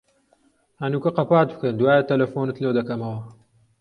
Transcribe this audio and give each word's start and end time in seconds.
هەنووکە 0.81 1.09
قەپات 1.17 1.47
بکە، 1.53 1.69
دوایێ 1.79 2.03
تەلەفۆنت 2.09 2.55
لۆ 2.63 2.69
دەکەمەوە. 2.77 3.19